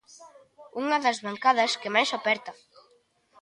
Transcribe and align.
Unha 0.81 0.97
das 1.05 1.17
bancadas 1.25 1.71
que 1.81 1.93
máis 1.95 2.09
aperta. 2.17 2.51